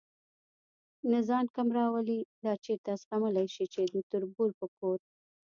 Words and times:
نه 1.11 1.19
ځان 1.27 1.45
کم 1.55 1.67
راولي، 1.77 2.19
دا 2.43 2.53
چېرته 2.65 2.91
زغملی 3.03 3.47
شي 3.55 3.65
چې 3.73 3.81
د 3.93 3.95
تربور 4.11 4.49
په 4.59 4.65
کور. 4.77 4.97